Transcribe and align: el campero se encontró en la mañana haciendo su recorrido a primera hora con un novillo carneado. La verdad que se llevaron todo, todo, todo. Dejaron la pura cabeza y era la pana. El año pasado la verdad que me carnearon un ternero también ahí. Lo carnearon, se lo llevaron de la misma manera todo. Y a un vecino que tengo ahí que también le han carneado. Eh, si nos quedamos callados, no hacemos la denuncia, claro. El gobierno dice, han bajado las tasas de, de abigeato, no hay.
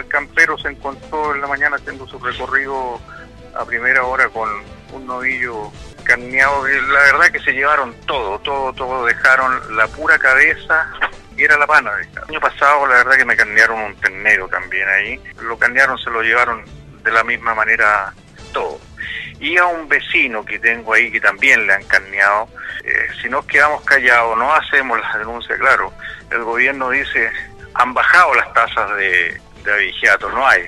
el 0.00 0.08
campero 0.08 0.58
se 0.58 0.68
encontró 0.68 1.34
en 1.34 1.40
la 1.40 1.46
mañana 1.46 1.76
haciendo 1.76 2.06
su 2.06 2.18
recorrido 2.18 3.00
a 3.54 3.64
primera 3.64 4.04
hora 4.04 4.28
con 4.28 4.48
un 4.92 5.06
novillo 5.06 5.70
carneado. 6.04 6.66
La 6.66 7.00
verdad 7.00 7.30
que 7.30 7.40
se 7.40 7.52
llevaron 7.52 7.94
todo, 8.06 8.38
todo, 8.40 8.72
todo. 8.72 9.06
Dejaron 9.06 9.76
la 9.76 9.86
pura 9.88 10.18
cabeza 10.18 10.90
y 11.36 11.44
era 11.44 11.56
la 11.58 11.66
pana. 11.66 11.92
El 12.00 12.30
año 12.30 12.40
pasado 12.40 12.86
la 12.86 12.96
verdad 12.96 13.16
que 13.16 13.24
me 13.24 13.36
carnearon 13.36 13.80
un 13.80 13.96
ternero 13.96 14.48
también 14.48 14.88
ahí. 14.88 15.20
Lo 15.40 15.58
carnearon, 15.58 15.98
se 15.98 16.10
lo 16.10 16.22
llevaron 16.22 16.64
de 17.02 17.10
la 17.10 17.24
misma 17.24 17.54
manera 17.54 18.12
todo. 18.52 18.78
Y 19.38 19.58
a 19.58 19.66
un 19.66 19.88
vecino 19.88 20.44
que 20.44 20.58
tengo 20.58 20.94
ahí 20.94 21.10
que 21.12 21.20
también 21.20 21.66
le 21.66 21.74
han 21.74 21.84
carneado. 21.84 22.48
Eh, 22.84 23.08
si 23.20 23.28
nos 23.28 23.44
quedamos 23.46 23.82
callados, 23.84 24.36
no 24.38 24.54
hacemos 24.54 24.98
la 24.98 25.18
denuncia, 25.18 25.56
claro. 25.58 25.92
El 26.30 26.42
gobierno 26.42 26.90
dice, 26.90 27.30
han 27.74 27.92
bajado 27.92 28.34
las 28.34 28.52
tasas 28.54 28.96
de, 28.96 29.40
de 29.66 29.72
abigeato, 29.72 30.30
no 30.30 30.46
hay. 30.46 30.62